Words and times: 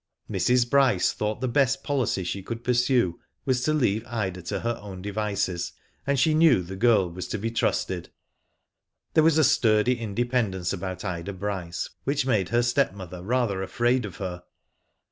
Mrs. 0.27 0.67
Bryce 0.67 1.13
thought 1.13 1.41
the 1.41 1.47
best 1.47 1.83
policy 1.83 2.23
she 2.23 2.41
could 2.41 2.63
pursue 2.63 3.19
was 3.45 3.61
to 3.61 3.71
leave 3.71 4.03
Ida 4.07 4.41
to 4.41 4.61
her 4.61 4.79
own 4.81 5.03
devices, 5.03 5.73
and 6.07 6.19
she 6.19 6.33
knew 6.33 6.63
the 6.63 6.75
girl 6.75 7.07
was 7.11 7.27
to 7.27 7.37
be 7.37 7.51
trusted. 7.51 8.09
There 9.13 9.23
was 9.23 9.37
a 9.37 9.43
sturdy 9.43 9.99
independence 9.99 10.73
about 10.73 11.05
Ida 11.05 11.33
Bryce 11.33 11.87
which 12.03 12.25
made 12.25 12.49
her 12.49 12.63
stepmother 12.63 13.21
rather 13.21 13.61
afraid 13.61 14.03
of 14.05 14.15
her. 14.15 14.41